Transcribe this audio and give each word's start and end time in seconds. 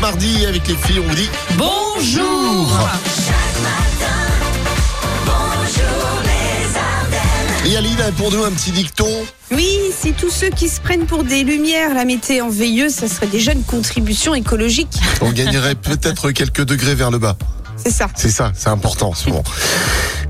mardi 0.00 0.46
avec 0.46 0.66
les 0.66 0.76
filles, 0.76 1.00
on 1.00 1.08
vous 1.08 1.14
dit 1.14 1.28
Bonjour 1.56 2.78
Et 7.66 7.76
Aline 7.76 8.00
a 8.00 8.10
pour 8.12 8.32
nous 8.32 8.42
un 8.42 8.50
petit 8.50 8.70
dicton. 8.70 9.06
Oui, 9.52 9.68
si 9.96 10.12
tous 10.12 10.30
ceux 10.30 10.48
qui 10.48 10.68
se 10.68 10.80
prennent 10.80 11.06
pour 11.06 11.24
des 11.24 11.44
lumières 11.44 11.94
la 11.94 12.04
mettaient 12.04 12.40
en 12.40 12.48
veilleuse, 12.48 12.94
ça 12.94 13.08
serait 13.08 13.26
des 13.26 13.40
jeunes 13.40 13.62
contributions 13.62 14.34
écologiques. 14.34 14.98
On 15.20 15.30
gagnerait 15.30 15.74
peut-être 15.74 16.30
quelques 16.30 16.64
degrés 16.64 16.94
vers 16.94 17.10
le 17.10 17.18
bas. 17.18 17.36
C'est 17.76 17.92
ça. 17.92 18.08
C'est 18.14 18.30
ça, 18.30 18.52
c'est 18.54 18.70
important 18.70 19.14
souvent. 19.14 19.42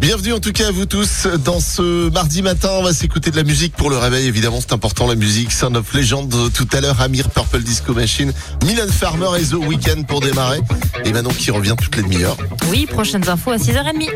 Bienvenue 0.00 0.32
en 0.32 0.40
tout 0.40 0.52
cas 0.52 0.68
à 0.68 0.70
vous 0.70 0.86
tous 0.86 1.26
dans 1.44 1.60
ce 1.60 2.08
mardi 2.08 2.40
matin. 2.40 2.70
On 2.72 2.82
va 2.82 2.94
s'écouter 2.94 3.30
de 3.30 3.36
la 3.36 3.42
musique 3.42 3.74
pour 3.74 3.90
le 3.90 3.98
réveil. 3.98 4.26
Évidemment, 4.26 4.58
c'est 4.58 4.72
important 4.72 5.06
la 5.06 5.14
musique. 5.14 5.52
Son 5.52 5.74
of 5.74 5.92
Legend 5.92 6.32
tout 6.54 6.66
à 6.72 6.80
l'heure. 6.80 7.02
Amir, 7.02 7.28
Purple 7.28 7.60
Disco 7.60 7.92
Machine, 7.92 8.32
Milan 8.64 8.86
Farmer 8.90 9.28
et 9.38 9.44
The 9.44 9.54
Weeknd 9.54 10.04
pour 10.08 10.20
démarrer. 10.20 10.60
Et 11.04 11.12
Manon 11.12 11.28
qui 11.28 11.50
revient 11.50 11.74
toutes 11.78 11.96
les 11.96 12.02
demi-heures. 12.02 12.38
Oui, 12.70 12.86
prochaines 12.86 13.28
infos 13.28 13.50
à 13.50 13.58
6h30. 13.58 14.08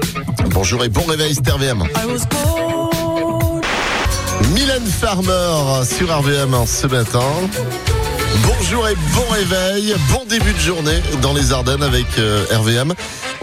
Bonjour 0.52 0.82
et 0.84 0.88
bon 0.88 1.04
réveil, 1.04 1.34
c'est 1.34 1.50
RVM. 1.50 1.84
Milan 4.54 4.84
Farmer 5.01 5.84
sur 5.84 6.16
RVM 6.18 6.56
ce 6.66 6.87
matin. 6.87 7.20
Bonjour 8.42 8.88
et 8.88 8.95
bon 9.14 9.28
réveil, 9.30 9.95
bon 10.10 10.24
début 10.28 10.52
de 10.52 10.59
journée 10.59 11.02
dans 11.20 11.34
les 11.34 11.52
Ardennes 11.52 11.82
avec 11.82 12.06
euh, 12.18 12.45
RVM. 12.51 12.95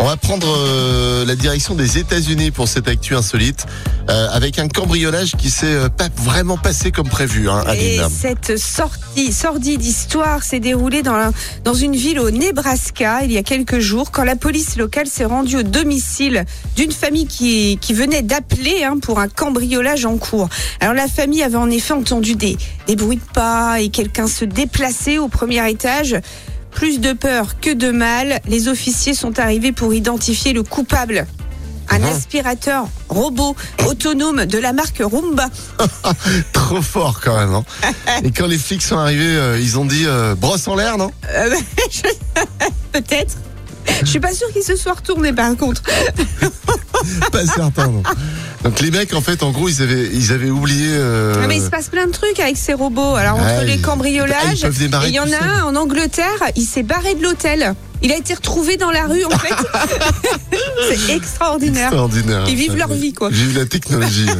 On 0.03 0.05
va 0.05 0.17
prendre 0.17 0.47
euh, 0.57 1.25
la 1.25 1.35
direction 1.35 1.75
des 1.75 1.99
États-Unis 1.99 2.49
pour 2.49 2.67
cette 2.67 2.87
actu 2.87 3.15
insolite 3.15 3.67
euh, 4.09 4.29
avec 4.31 4.57
un 4.57 4.67
cambriolage 4.67 5.33
qui 5.37 5.51
s'est 5.51 5.67
euh, 5.75 5.89
pas 5.89 6.07
vraiment 6.15 6.57
passé 6.57 6.89
comme 6.89 7.07
prévu. 7.07 7.47
Hein, 7.47 7.63
Et 7.75 7.99
Aline. 7.99 8.09
cette 8.09 8.57
sortie, 8.57 9.31
sordide 9.31 9.85
histoire 9.85 10.41
s'est 10.41 10.59
déroulée 10.59 11.03
dans, 11.03 11.15
la- 11.15 11.29
dans 11.63 11.75
une 11.75 11.95
ville 11.95 12.19
au 12.19 12.31
Nebraska 12.31 13.19
il 13.23 13.31
y 13.31 13.37
a 13.37 13.43
quelques 13.43 13.77
jours 13.77 14.09
quand 14.09 14.23
la 14.23 14.35
police 14.35 14.75
locale 14.75 15.05
s'est 15.05 15.25
rendue 15.25 15.57
au 15.57 15.63
domicile 15.63 16.45
d'une 16.75 16.91
famille 16.91 17.27
qui, 17.27 17.77
qui 17.79 17.93
venait 17.93 18.23
d'appeler 18.23 18.83
hein, 18.83 18.97
pour 18.99 19.19
un 19.19 19.27
cambriolage 19.27 20.05
en 20.05 20.17
cours. 20.17 20.49
Alors 20.79 20.95
la 20.95 21.07
famille 21.07 21.43
avait 21.43 21.57
en 21.57 21.69
effet 21.69 21.93
entendu 21.93 22.33
des, 22.33 22.57
des 22.87 22.95
bruits 22.95 23.17
de 23.17 23.33
pas 23.35 23.79
et 23.79 23.89
quelqu'un 23.89 24.25
se 24.27 24.45
déplacer 24.45 25.19
au 25.19 25.27
premier 25.27 25.69
étage. 25.69 26.15
Plus 26.73 26.99
de 26.99 27.13
peur 27.13 27.59
que 27.59 27.71
de 27.73 27.91
mal, 27.91 28.39
les 28.47 28.67
officiers 28.67 29.13
sont 29.13 29.39
arrivés 29.39 29.71
pour 29.71 29.93
identifier 29.93 30.53
le 30.53 30.63
coupable. 30.63 31.27
Un 31.89 31.99
Mhm. 31.99 32.05
aspirateur 32.05 32.87
robot 33.09 33.55
autonome 33.85 34.45
de 34.45 34.57
la 34.57 34.71
marque 34.71 35.01
Roomba. 35.03 35.47
Trop 36.53 36.81
fort 36.81 37.19
quand 37.21 37.37
même. 37.37 37.53
hein. 37.53 37.63
Et 38.23 38.31
quand 38.31 38.47
les 38.47 38.57
flics 38.57 38.81
sont 38.81 38.97
arrivés, 38.97 39.35
euh, 39.35 39.59
ils 39.59 39.77
ont 39.77 39.85
dit 39.85 40.03
euh, 40.05 40.33
brosse 40.35 40.67
en 40.67 40.75
l'air, 40.75 40.97
non? 40.97 41.11
Euh, 41.35 41.53
je- 41.91 42.41
Peut-être. 42.93 43.35
Je 44.01 44.05
suis 44.05 44.19
pas 44.19 44.31
sûre 44.33 44.47
qu'il 44.53 44.63
se 44.63 44.75
soit 44.75 44.93
retourné 44.93 45.33
par 45.33 45.55
contre. 45.57 45.81
Pas 47.31 47.45
certain. 47.45 47.87
Non. 47.87 48.03
Donc 48.63 48.79
les 48.79 48.91
mecs, 48.91 49.13
en 49.15 49.21
fait, 49.21 49.41
en 49.41 49.49
gros, 49.51 49.69
ils 49.69 49.81
avaient, 49.81 50.07
ils 50.13 50.31
avaient 50.31 50.49
oublié. 50.51 50.87
euh, 50.91 51.33
Ah, 51.43 51.47
Mais 51.47 51.57
il 51.57 51.63
se 51.63 51.69
passe 51.69 51.89
plein 51.89 52.05
de 52.05 52.11
trucs 52.11 52.39
avec 52.39 52.57
ces 52.57 52.73
robots. 52.73 53.15
Alors 53.15 53.35
entre 53.39 53.63
les 53.65 53.75
ils- 53.75 53.81
cambriolages, 53.81 54.61
ils 54.63 54.89
il 55.07 55.13
y 55.13 55.19
en 55.19 55.31
a 55.31 55.43
un 55.43 55.63
en 55.63 55.75
Angleterre, 55.75 56.25
il 56.55 56.65
s'est 56.65 56.83
barré 56.83 57.15
de 57.15 57.23
l'hôtel. 57.23 57.73
Il 58.03 58.11
a 58.11 58.17
été 58.17 58.33
retrouvé 58.35 58.77
dans 58.77 58.91
la 58.91 59.05
rue 59.05 59.25
en 59.25 59.29
fait. 59.31 59.53
C'est 60.95 61.15
extraordinaire. 61.15 61.87
extraordinaire. 61.87 62.43
Ils 62.47 62.55
vivent 62.55 62.75
leur 62.77 62.89
vie, 62.93 63.13
quoi. 63.13 63.29
Vive 63.29 63.57
la 63.57 63.65
technologie. 63.65 64.25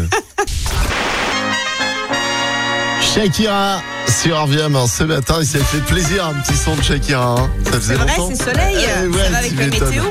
Shakira 3.16 3.82
sur 4.08 4.42
RVM 4.44 4.76
hein, 4.76 4.86
ce 4.88 5.04
matin, 5.04 5.36
il 5.42 5.46
s'est 5.48 5.60
fait 5.60 5.80
plaisir 5.80 6.26
un 6.26 6.34
petit 6.42 6.56
son 6.58 6.76
de 6.76 6.82
Shakira. 6.84 7.36
hein. 7.40 7.50
Ça 7.66 7.72
faisait 7.80 7.96
vrai, 7.96 8.08
longtemps. 8.18 8.30
c'est 8.36 8.44
soleil. 8.44 8.78
Eh 9.04 9.08
ouais, 9.08 9.24
ça 9.24 9.30
va 9.30 9.38
avec 9.38 9.58
la 9.58 9.68
météo. 9.68 10.04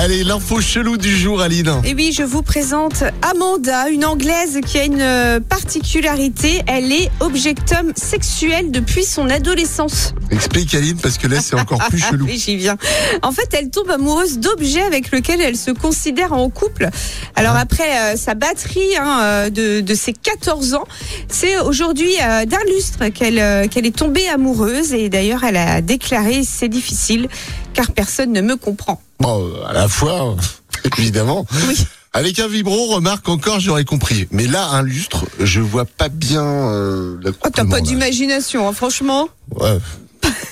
Allez, 0.00 0.22
l'info 0.22 0.60
chelou 0.60 0.96
du 0.96 1.10
jour, 1.10 1.40
Aline. 1.40 1.72
Et 1.82 1.92
oui, 1.92 2.12
je 2.16 2.22
vous 2.22 2.42
présente 2.42 3.02
Amanda, 3.20 3.88
une 3.88 4.04
Anglaise 4.04 4.60
qui 4.64 4.78
a 4.78 4.84
une 4.84 5.40
particularité. 5.40 6.62
Elle 6.68 6.92
est 6.92 7.10
objectum 7.18 7.92
sexuel 7.96 8.70
depuis 8.70 9.02
son 9.02 9.28
adolescence. 9.28 10.14
Explique, 10.30 10.74
Aline, 10.74 10.96
parce 10.98 11.16
que 11.18 11.26
là, 11.26 11.40
c'est 11.40 11.54
encore 11.58 11.78
plus 11.88 11.98
chelou. 12.10 12.26
oui, 12.26 12.38
j'y 12.38 12.56
viens. 12.56 12.76
En 13.22 13.32
fait, 13.32 13.48
elle 13.52 13.70
tombe 13.70 13.90
amoureuse 13.90 14.38
d'objets 14.38 14.82
avec 14.82 15.10
lesquels 15.10 15.40
elle 15.40 15.56
se 15.56 15.70
considère 15.70 16.32
en 16.32 16.50
couple. 16.50 16.88
Alors 17.34 17.54
Ah. 17.56 17.60
après 17.60 17.98
euh, 18.14 18.16
sa 18.16 18.34
batterie 18.34 18.96
hein, 18.98 19.20
euh, 19.22 19.50
de, 19.50 19.80
de 19.80 19.94
ses 19.94 20.12
14 20.12 20.74
ans, 20.74 20.86
c'est 21.28 21.58
aujourd'hui 21.58 22.12
euh, 22.22 22.44
d'un 22.44 22.62
lustre 22.68 23.08
qu'elle 23.08 23.38
euh, 23.38 23.66
qu'elle 23.68 23.86
est 23.86 23.96
tombée 23.96 24.28
amoureuse 24.28 24.92
et 24.92 25.08
d'ailleurs 25.08 25.44
elle 25.44 25.56
a 25.56 25.80
déclaré 25.80 26.42
c'est 26.44 26.68
difficile 26.68 27.28
car 27.74 27.90
personne 27.92 28.32
ne 28.32 28.40
me 28.40 28.56
comprend. 28.56 29.00
Bon, 29.20 29.50
à 29.68 29.72
la 29.72 29.88
fois, 29.88 30.36
évidemment. 30.98 31.46
Oui. 31.68 31.76
Avec 32.14 32.38
un 32.38 32.48
vibro, 32.48 32.86
remarque 32.86 33.28
encore, 33.28 33.60
j'aurais 33.60 33.84
compris. 33.84 34.26
Mais 34.30 34.46
là, 34.46 34.66
un 34.72 34.82
lustre, 34.82 35.26
je 35.40 35.60
vois 35.60 35.84
pas 35.84 36.08
bien 36.08 36.42
euh, 36.42 37.14
Oh, 37.16 37.20
l'accouplement. 37.22 37.68
t'as 37.70 37.76
pas 37.76 37.80
d'imagination, 37.82 38.66
hein, 38.66 38.72
franchement. 38.72 39.28
Ouais. 39.54 39.78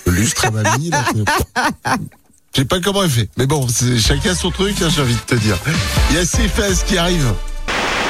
Le 0.07 0.13
lustre 0.13 0.47
à 0.47 0.51
ma 0.51 0.77
vie, 0.77 0.91
là. 0.91 1.05
Je 2.55 2.63
sais 2.63 2.65
pas 2.65 2.81
comment 2.81 3.03
elle 3.03 3.11
fait. 3.11 3.29
Mais 3.37 3.47
bon, 3.47 3.67
chacun 3.99 4.35
son 4.35 4.51
truc, 4.51 4.81
hein, 4.81 4.89
j'ai 4.95 5.03
envie 5.03 5.15
de 5.15 5.21
te 5.21 5.35
dire. 5.35 5.59
Il 6.11 6.17
y 6.17 6.19
a 6.19 6.25
phases 6.25 6.85
qui 6.85 6.97
arrivent. 6.97 7.35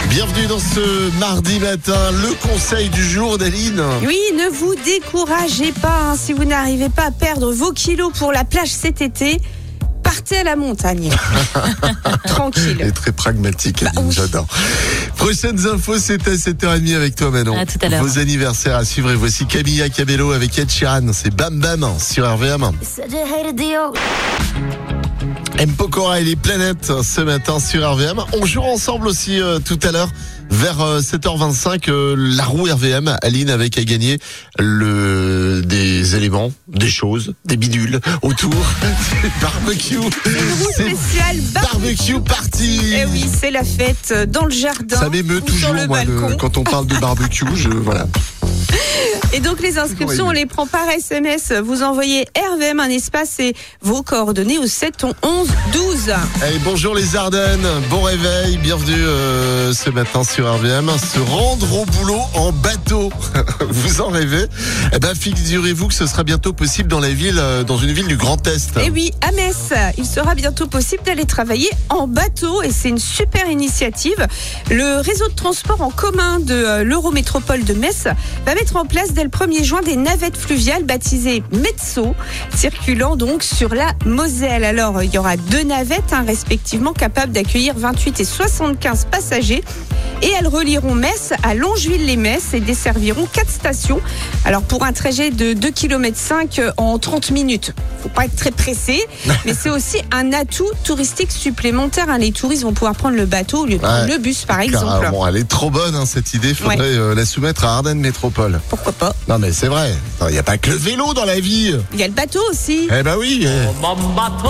Bienvenue 0.09 0.47
dans 0.47 0.61
ce 0.61 1.11
mardi 1.19 1.59
matin, 1.59 2.13
le 2.13 2.33
conseil 2.49 2.89
du 2.91 3.03
jour 3.03 3.39
d'Aline. 3.39 3.83
Oui, 4.07 4.19
ne 4.35 4.49
vous 4.49 4.75
découragez 4.85 5.73
pas 5.73 6.11
hein, 6.11 6.17
si 6.17 6.33
vous 6.33 6.45
n'arrivez 6.45 6.89
pas 6.89 7.07
à 7.07 7.11
perdre 7.11 7.53
vos 7.53 7.73
kilos 7.73 8.13
pour 8.17 8.31
la 8.31 8.45
plage 8.45 8.71
cet 8.71 9.03
été. 9.03 9.41
Partez 10.07 10.39
à 10.39 10.45
la 10.45 10.57
montagne. 10.57 11.11
Tranquille. 12.27 12.77
Elle 12.81 12.89
est 12.89 12.93
très 12.93 13.11
pragmatique, 13.11 13.83
Aline, 13.83 13.93
Bah 13.97 14.03
oui. 14.05 14.15
j'adore. 14.15 14.47
Prochaines 15.17 15.67
infos, 15.67 15.99
c'est 15.99 16.27
à 16.29 16.31
7h30 16.33 16.95
avec 16.95 17.17
toi, 17.17 17.31
Manon. 17.33 17.59
À 17.59 17.67
tout 17.67 17.79
à 17.83 17.89
l'heure. 17.89 18.05
Vos 18.05 18.19
anniversaires 18.21 18.77
à 18.77 18.85
suivre 18.85 19.11
et 19.11 19.17
voici 19.17 19.47
Camilla 19.47 19.89
Cabello 19.89 20.31
avec 20.33 20.57
Ed 20.59 20.71
Sheeran. 20.71 21.13
C'est 21.13 21.35
Bam 21.35 21.59
Bam 21.59 21.85
sur 21.99 22.25
RVM. 22.33 22.71
M. 25.59 25.73
Pokora 25.73 26.21
et 26.21 26.25
les 26.25 26.37
planètes 26.37 26.93
ce 27.03 27.21
matin 27.23 27.59
sur 27.59 27.83
RVM. 27.91 28.21
On 28.41 28.47
jouera 28.47 28.69
ensemble 28.69 29.09
aussi 29.09 29.41
euh, 29.41 29.59
tout 29.59 29.79
à 29.83 29.91
l'heure 29.91 30.11
vers 30.51 30.81
euh, 30.81 31.01
7h25 31.01 31.91
euh, 31.91 32.15
la 32.19 32.45
roue 32.45 32.65
RVM. 32.65 33.17
Aline 33.23 33.51
avec 33.51 33.79
à 33.79 33.85
gagner 33.85 34.19
le 34.59 35.63
des 35.65 36.17
éléments, 36.17 36.53
des 36.69 36.89
choses, 36.89 37.35
des 37.45 37.57
bidules 37.57 38.01
autour 38.23 38.51
du 38.51 39.29
barbecue. 39.41 39.95
Une 39.97 40.03
roue 40.03 40.71
C'est 40.77 40.85
spéciale 40.95 41.37
barbecue. 41.53 42.13
barbecue 42.15 42.21
party. 42.21 42.81
Eh 42.97 43.05
oui, 43.07 43.25
c'est 43.41 43.51
la 43.51 43.65
fête 43.65 44.13
euh, 44.13 44.27
dans 44.27 44.45
le 44.45 44.51
jardin. 44.53 44.97
Ça 44.97 45.09
m'émeut 45.09 45.37
ou 45.39 45.41
toujours 45.41 45.75
moi, 45.87 46.05
le- 46.05 46.37
quand 46.37 46.57
on 46.59 46.65
parle 46.65 46.87
de 46.87 46.97
barbecue. 46.99 47.45
Je 47.55 47.69
voilà. 47.69 48.07
Et 49.33 49.41
donc 49.41 49.61
les 49.61 49.79
inscriptions, 49.79 50.29
on 50.29 50.31
les 50.31 50.47
prend 50.47 50.67
par 50.67 50.89
SMS. 50.89 51.53
Vous 51.53 51.83
envoyez 51.83 52.27
RVM 52.37 52.81
un 52.81 52.89
espace 52.89 53.39
et 53.41 53.55
vos 53.83 54.03
coordonnées 54.03 54.59
au 54.59 54.67
7 54.67 55.05
11 55.23 55.49
12. 55.73 56.11
Allez, 56.43 56.59
bonjour 56.61 56.95
les 56.95 57.17
Ardennes, 57.17 57.67
bon 57.91 58.03
réveil, 58.03 58.57
bienvenue 58.59 58.95
euh, 58.95 59.73
ce 59.73 59.91
matin 59.91 60.23
sur 60.23 60.51
RVM. 60.51 60.91
Se 60.99 61.19
rendre 61.19 61.81
au 61.81 61.85
boulot 61.85 62.21
en 62.35 62.53
bateau, 62.53 63.11
vous 63.69 64.01
en 64.01 64.09
rêvez? 64.09 64.47
Eh 64.93 64.99
ben, 64.99 65.15
figurez-vous 65.15 65.89
que 65.89 65.95
ce 65.95 66.07
sera 66.07 66.23
bientôt 66.23 66.53
possible 66.53 66.89
dans 66.89 67.01
la 67.01 67.11
ville, 67.11 67.39
euh, 67.39 67.65
dans 67.65 67.79
une 67.79 67.93
ville 67.93 68.07
du 68.07 68.17
Grand 68.17 68.47
Est. 68.47 68.77
Et 68.79 68.91
oui, 68.91 69.11
à 69.21 69.33
Metz, 69.33 69.73
il 69.99 70.07
sera 70.07 70.35
bientôt 70.35 70.69
possible 70.69 71.03
d'aller 71.03 71.25
travailler 71.25 71.71
en 71.89 72.07
bateau 72.07 72.63
et 72.63 72.71
c'est 72.71 72.91
une 72.91 72.99
super 72.99 73.51
initiative. 73.51 74.27
Le 74.71 75.01
réseau 75.01 75.29
de 75.29 75.35
transport 75.35 75.83
en 75.83 75.91
commun 75.91 76.39
de 76.39 76.55
euh, 76.55 76.85
l'Eurométropole 76.85 77.65
de 77.65 77.75
Metz 77.75 78.05
va 78.47 78.55
mettre 78.55 78.77
en 78.77 78.85
place 78.85 79.13
dès 79.17 79.25
le 79.25 79.31
1er 79.31 79.65
juin 79.65 79.81
des 79.83 79.97
navettes 79.97 80.37
fluviales 80.37 80.85
baptisées 80.85 81.43
Mezzo, 81.51 82.15
circulant 82.55 83.17
donc 83.17 83.43
sur 83.43 83.75
la 83.75 83.93
Moselle. 84.05 84.63
Alors, 84.63 85.03
il 85.03 85.13
y 85.13 85.17
aura 85.19 85.37
deux 85.39 85.63
navettes, 85.65 86.13
hein, 86.13 86.23
respectivement, 86.27 86.93
capables 86.93 87.33
d'accueillir 87.33 87.75
28 87.77 88.21
et 88.21 88.25
75 88.25 89.07
passagers. 89.11 89.65
Et 90.23 90.31
elles 90.39 90.49
relieront 90.49 90.95
Metz 90.95 91.33
à 91.43 91.55
Longeville-les-Metz 91.55 92.55
et 92.55 92.61
desserviront 92.61 93.27
quatre 93.31 93.51
stations. 93.51 94.01
Alors 94.47 94.63
pour 94.63 94.83
un 94.85 94.93
trajet 94.93 95.31
de 95.31 95.53
2 95.53 95.71
km 95.71 96.17
5 96.17 96.61
en 96.79 96.99
30 96.99 97.33
minutes. 97.33 97.73
Faut 98.03 98.09
pas 98.09 98.25
être 98.25 98.35
très 98.37 98.51
pressé, 98.51 99.05
mais 99.45 99.53
c'est 99.53 99.69
aussi 99.69 99.99
un 100.13 100.33
atout 100.33 100.71
touristique 100.85 101.31
supplémentaire. 101.33 102.07
hein. 102.09 102.17
Les 102.17 102.33
touristes 102.33 102.63
vont 102.63 102.73
pouvoir 102.73 102.95
prendre 102.95 103.15
le 103.17 103.27
bateau 103.27 103.61
au 103.65 103.67
lieu 103.67 103.75
de 103.77 103.83
prendre 103.83 104.05
Ouais. 104.07 104.13
le 104.13 104.19
bus 104.19 104.45
par 104.47 104.61
exemple. 104.61 104.87
Carrément, 105.03 105.27
elle 105.27 105.37
est 105.37 105.49
trop 105.49 105.69
bonne 105.71 105.95
hein, 105.95 106.07
cette 106.07 106.33
idée, 106.33 106.55
faudrait 106.55 106.79
euh, 106.81 107.15
la 107.15 107.27
soumettre 107.27 107.65
à 107.67 107.75
Ardennes 107.77 108.01
Métropole. 108.01 108.61
Pourquoi 108.71 108.93
pas 108.93 109.06
Non 109.29 109.39
mais 109.39 109.53
c'est 109.53 109.67
vrai, 109.69 109.93
il 110.23 110.33
n'y 110.33 110.39
a 110.39 110.43
pas 110.43 110.57
que 110.59 110.71
le 110.71 110.77
vélo 110.77 111.13
dans 111.15 111.25
la 111.25 111.41
vie. 111.41 111.75
Il 111.93 111.99
y 112.01 112.03
a 112.03 112.07
le 112.09 112.13
bateau 112.13 112.41
aussi. 112.51 112.89
Eh 112.97 113.03
ben 113.03 113.17
oui. 113.19 113.45
eh. 113.47 113.81
Mon 113.83 113.95
bateau, 114.15 114.49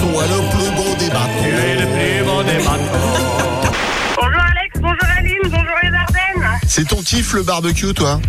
Toi 0.00 0.22
le 0.26 0.50
plus 0.50 0.70
beau 0.76 0.94
des 0.98 1.06
tu 1.06 1.10
bateaux. 1.10 1.44
es 1.44 1.74
le 1.80 1.86
plus 1.86 2.24
beau 2.24 2.42
des 2.42 2.58
bateaux. 2.64 3.72
Bonjour 4.16 4.40
Alex, 4.40 4.80
bonjour 4.80 5.08
Aline, 5.18 5.38
bonjour 5.44 5.76
les 5.82 5.88
Ardennes. 5.96 6.60
C'est 6.66 6.86
ton 6.88 7.02
kiff 7.02 7.32
le 7.34 7.42
barbecue, 7.42 7.92
toi 7.94 8.20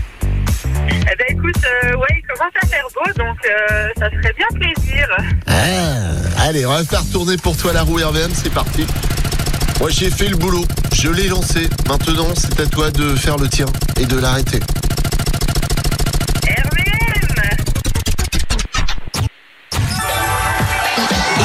Eh 0.90 0.92
ben 1.18 1.26
écoute, 1.30 1.56
euh, 1.86 1.96
ouais, 1.98 2.08
il 2.18 2.24
commence 2.28 2.54
à 2.62 2.68
faire 2.68 2.86
beau, 2.94 3.12
donc 3.18 3.38
euh, 3.46 3.88
ça 4.00 4.10
serait 4.10 4.34
bien 4.38 4.48
plaisir. 4.60 5.08
Ah, 5.48 6.44
Allez, 6.46 6.66
on 6.66 6.70
va 6.72 6.84
faire 6.84 7.04
tourner 7.12 7.38
pour 7.38 7.56
toi 7.58 7.72
la 7.74 7.84
roue 7.84 7.96
RVM, 7.98 8.32
c'est 8.34 8.52
parti. 8.54 8.86
Moi 9.80 9.90
j'ai 9.90 10.10
fait 10.10 10.28
le 10.28 10.38
boulot, 10.38 10.66
je 10.94 11.10
l'ai 11.10 11.28
lancé. 11.28 11.70
Maintenant 11.88 12.30
c'est 12.36 12.60
à 12.60 12.66
toi 12.66 12.92
de 12.92 13.16
faire 13.16 13.38
le 13.38 13.48
tien 13.48 13.66
et 14.00 14.06
de 14.06 14.18
l'arrêter. 14.18 14.60
RVM 16.48 17.42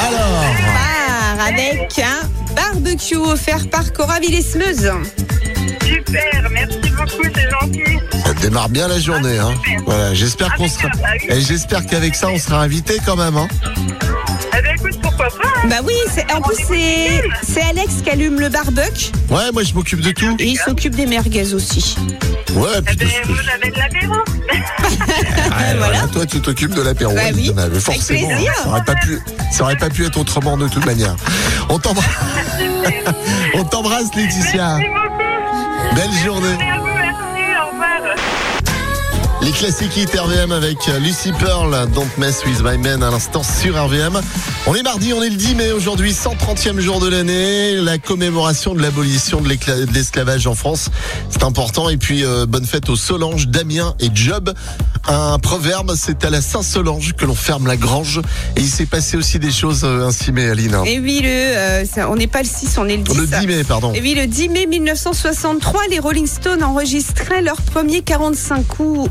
Alors, 0.06 0.44
Part 0.75 1.46
avec 1.46 1.98
un 1.98 2.54
barbecue 2.54 3.16
offert 3.16 3.69
par 3.70 3.92
Cora 3.92 4.20
Villesmeuse. 4.20 4.92
Super, 5.84 6.48
merci 6.50 6.78
beaucoup, 6.90 7.28
c'est 7.34 7.50
gentil. 7.50 7.98
ça 8.25 8.34
démarre 8.34 8.69
bien 8.69 8.88
la 8.88 8.98
journée. 9.00 9.38
Hein. 9.38 9.54
Voilà, 9.86 10.14
j'espère 10.14 10.54
qu'on 10.54 10.69
sera. 10.69 10.88
Et 11.28 11.40
j'espère 11.40 11.86
qu'avec 11.86 12.14
ça 12.14 12.28
on 12.28 12.38
sera 12.38 12.62
invité 12.62 12.98
quand 13.04 13.16
même. 13.16 13.36
Hein. 13.36 13.48
Eh 14.56 14.62
ben 14.62 14.75
écoute, 14.76 15.00
pourquoi 15.02 15.26
pas. 15.28 15.47
Bah 15.69 15.76
oui, 15.84 15.94
c'est- 16.14 16.31
en 16.32 16.40
plus 16.40 16.56
c'est 16.69 17.22
c'est 17.43 17.62
Alex 17.62 17.94
qui 18.02 18.10
allume 18.10 18.40
le 18.40 18.49
barbecue 18.49 19.10
Ouais, 19.28 19.50
moi 19.52 19.62
je 19.64 19.75
m'occupe 19.75 20.00
de 20.00 20.10
tout. 20.12 20.37
et 20.38 20.46
il 20.46 20.56
s'occupe 20.58 20.94
des 20.94 21.06
merguez 21.06 21.52
aussi. 21.55 21.96
Ouais, 22.55 22.81
puis 22.84 22.96
de 22.96 23.05
ce 23.06 23.20
que 23.20 23.26
vous 23.28 23.49
avez 23.55 23.70
de 23.70 23.76
l'apéro 23.78 24.14
Ouais, 24.49 25.75
voilà. 25.76 26.06
Toi, 26.12 26.26
tu 26.26 26.40
t'occupes 26.40 26.75
de 26.75 26.81
l'apéro. 26.82 27.14
Bah 27.14 27.20
oui, 27.34 27.52
forcément. 27.81 28.28
plaisir. 28.28 28.52
Ça 28.62 28.69
aurait 28.69 28.84
pas 28.84 28.94
pu, 28.94 29.20
ça 29.52 29.64
aurait 29.64 29.76
pas 29.76 29.90
pu 29.90 30.06
être 30.06 30.19
autrement 30.19 30.56
de 30.56 30.69
toute 30.69 30.87
manière. 30.87 31.14
On 31.69 31.78
t'embrasse, 31.78 32.08
on 33.54 33.64
t'embrasse, 33.64 34.14
Laetitia. 34.14 34.76
Merci 34.78 34.88
beaucoup. 34.88 35.94
Belle 35.94 36.25
journée. 36.25 36.49
Merci 36.58 36.70
à 36.70 36.78
vous, 36.78 36.87
merci, 36.87 37.43
au 37.62 37.70
revoir. 37.72 38.16
Les 39.43 39.52
classiques 39.52 39.96
hit 39.96 40.11
RVM 40.19 40.52
avec 40.52 40.78
Lucy 41.00 41.32
Pearl, 41.38 41.87
Don't 41.94 42.08
Mess 42.16 42.44
With 42.46 42.62
My 42.62 42.78
Man 42.78 43.02
à 43.02 43.11
l'instant 43.11 43.43
sur 43.43 43.76
RVM. 43.82 44.20
On 44.70 44.74
est 44.74 44.82
mardi, 44.82 45.14
on 45.14 45.22
est 45.22 45.30
le 45.30 45.36
10 45.36 45.54
mai 45.54 45.72
aujourd'hui, 45.72 46.12
130e 46.12 46.78
jour 46.78 47.00
de 47.00 47.08
l'année, 47.08 47.76
la 47.76 47.96
commémoration 47.96 48.74
de 48.74 48.82
l'abolition 48.82 49.40
de 49.40 49.48
l'esclavage 49.94 50.46
en 50.46 50.54
France. 50.54 50.90
C'est 51.30 51.42
important. 51.42 51.88
Et 51.88 51.96
puis, 51.96 52.22
euh, 52.22 52.44
bonne 52.44 52.66
fête 52.66 52.90
aux 52.90 52.96
Solange, 52.96 53.48
Damien 53.48 53.94
et 53.98 54.10
Job. 54.12 54.52
Un 55.06 55.38
proverbe, 55.38 55.94
c'est 55.96 56.22
à 56.22 56.28
la 56.28 56.42
Saint-Solange 56.42 57.14
que 57.14 57.24
l'on 57.24 57.34
ferme 57.34 57.66
la 57.66 57.78
grange. 57.78 58.20
Et 58.56 58.60
il 58.60 58.68
s'est 58.68 58.84
passé 58.84 59.16
aussi 59.16 59.38
des 59.38 59.50
choses 59.50 59.84
euh, 59.84 60.06
ainsi, 60.06 60.32
mais 60.32 60.50
Aline. 60.50 60.74
hein. 60.74 60.84
Et 60.84 61.00
oui, 61.00 61.20
le, 61.22 61.28
euh, 61.30 61.84
ça- 61.86 62.10
on 62.10 62.16
n'est 62.16 62.26
pas 62.26 62.42
le 62.42 62.48
6, 62.48 62.76
on 62.76 62.86
est 62.88 62.98
le 62.98 63.04
10. 63.04 63.16
Le 63.16 63.26
10 63.26 63.46
mai, 63.46 63.64
pardon. 63.64 63.94
Et 63.94 64.02
oui, 64.02 64.14
le 64.14 64.26
10 64.26 64.50
mai 64.50 64.66
1963, 64.66 65.80
les 65.90 65.98
Rolling 65.98 66.26
Stones 66.26 66.62
enregistraient 66.62 67.40
leur 67.40 67.56
premier 67.62 68.02
45 68.02 68.66
coups. 68.66 69.10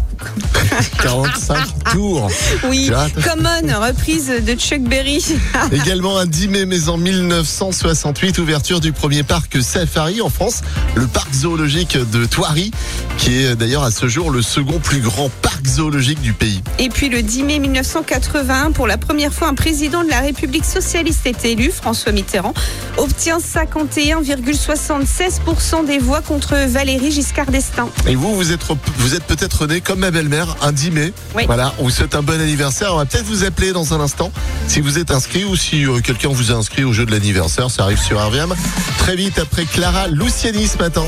45 1.02 1.58
tours. 1.94 2.28
Oui, 2.70 2.92
Common, 3.24 3.80
reprise 3.88 4.28
de 4.46 4.54
Chuck 4.54 4.82
Berry. 4.82 5.24
Également 5.72 6.18
un 6.18 6.26
10 6.26 6.48
mai, 6.48 6.66
mais 6.66 6.90
en 6.90 6.98
1968, 6.98 8.40
ouverture 8.40 8.80
du 8.80 8.92
premier 8.92 9.24
parc 9.24 9.62
Safari 9.62 10.22
en 10.22 10.30
France, 10.30 10.62
le 10.96 11.08
parc 11.08 11.34
zoologique 11.34 11.98
de 12.12 12.26
Thoiry, 12.26 12.72
qui 13.18 13.38
est 13.38 13.56
d'ailleurs 13.56 13.84
à 13.84 13.92
ce 13.92 14.08
jour 14.08 14.32
le 14.32 14.42
second 14.42 14.80
plus 14.80 15.00
grand 15.00 15.30
parc 15.42 15.66
zoologique 15.66 16.22
du 16.22 16.34
pays. 16.34 16.62
Et 16.80 16.90
puis 16.90 17.10
le 17.10 17.22
10 17.22 17.44
mai 17.44 17.60
1981, 17.60 18.72
pour 18.72 18.88
la 18.88 18.98
première 18.98 19.34
fois, 19.34 19.48
un 19.48 19.56
président 19.56 20.04
de 20.04 20.10
la 20.10 20.22
République 20.22 20.66
socialiste 20.66 21.26
est 21.26 21.46
élu, 21.46 21.72
François 21.72 22.12
Mitterrand, 22.12 22.54
obtient 22.98 23.38
51,76% 23.38 25.86
des 25.86 26.00
voix 26.00 26.22
contre 26.22 26.56
Valéry 26.68 27.12
Giscard 27.12 27.48
d'Estaing. 27.48 27.90
Et 28.08 28.16
vous, 28.16 28.36
vous 28.36 28.52
êtes, 28.52 28.62
vous 28.98 29.16
êtes 29.16 29.24
peut-être 29.24 29.68
né 29.68 29.82
comme 29.82 30.00
ma 30.00 30.12
belle-mère, 30.12 30.56
un 30.62 30.72
10 30.72 30.92
mai. 30.92 31.14
Oui. 31.36 31.44
Voilà, 31.46 31.74
on 31.80 31.84
vous 31.84 31.92
souhaite 31.92 32.16
un 32.16 32.24
bon 32.24 32.40
anniversaire. 32.40 32.94
On 32.94 32.98
va 32.98 33.06
peut-être 33.06 33.26
vous 33.26 33.44
appeler 33.44 33.72
dans 33.72 33.94
un 33.94 34.00
instant 34.00 34.32
si 34.68 34.82
vous 34.82 35.00
êtes 35.00 35.12
inscrit 35.12 35.37
ou 35.46 35.56
si 35.56 35.86
euh, 35.86 36.00
quelqu'un 36.00 36.30
vous 36.30 36.52
a 36.52 36.56
inscrit 36.56 36.84
au 36.84 36.94
jeu 36.94 37.06
de 37.06 37.12
l'anniversaire. 37.12 37.70
Ça 37.72 37.84
arrive 37.84 38.00
sur 38.00 38.20
RVM. 38.26 38.54
Très 39.00 39.16
vite 39.16 39.40
après 39.40 39.66
Clara 39.66 40.08
Luciani 40.08 40.68
ce 40.68 40.78
matin. 40.78 41.06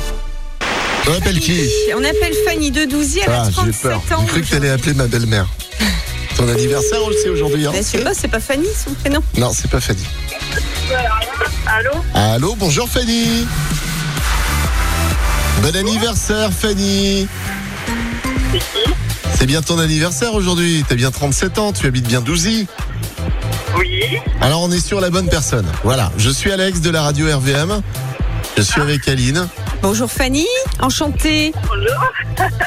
On 1.07 1.13
appelle 1.13 1.39
qui 1.39 1.59
On 1.95 2.03
appelle 2.03 2.33
Fanny 2.45 2.71
de 2.71 2.85
Douzy, 2.85 3.19
elle 3.25 3.31
Ah, 3.33 3.41
a 3.41 3.45
j'ai 3.45 3.51
37 3.53 3.81
peur. 3.81 3.97
ans. 3.97 4.21
J'ai 4.21 4.27
cru 4.27 4.41
que 4.41 4.47
t'allais 4.49 4.69
appeler 4.69 4.93
ma 4.93 5.07
belle-mère. 5.07 5.47
Ton 6.35 6.47
anniversaire, 6.47 6.99
on 7.03 7.09
le 7.09 7.15
sait 7.15 7.29
aujourd'hui. 7.29 7.65
Hein 7.65 7.71
je 7.75 7.81
sais 7.81 7.97
pas, 7.99 8.13
c'est 8.13 8.27
pas 8.27 8.39
Fanny 8.39 8.67
son 8.85 8.93
prénom. 8.93 9.21
non, 9.37 9.51
c'est 9.53 9.69
pas 9.69 9.79
Fanny. 9.81 10.03
Allô 11.65 11.91
Allô, 12.13 12.55
bonjour 12.57 12.87
Fanny. 12.89 13.45
Bon 15.61 15.75
anniversaire 15.75 16.51
Fanny. 16.53 17.27
C'est 19.37 19.45
bien 19.45 19.61
ton 19.61 19.79
anniversaire 19.79 20.33
aujourd'hui. 20.33 20.83
T'as 20.87 20.95
bien 20.95 21.11
37 21.11 21.57
ans, 21.59 21.71
tu 21.73 21.87
habites 21.87 22.07
bien 22.07 22.21
Douzy. 22.21 22.67
Oui 23.77 24.04
Alors 24.42 24.62
on 24.62 24.71
est 24.71 24.86
sur 24.86 25.00
la 25.00 25.10
bonne 25.10 25.30
personne. 25.30 25.66
Voilà, 25.83 26.12
je 26.18 26.30
suis 26.30 26.51
Alex 26.51 26.81
de 26.81 26.89
la 26.89 27.01
radio 27.04 27.25
RVM. 27.27 27.81
Je 28.57 28.62
suis 28.62 28.81
avec 28.81 29.07
Aline. 29.07 29.48
Bonjour 29.81 30.12
Fanny, 30.12 30.48
enchantée. 30.81 31.54
Bonjour 31.68 32.12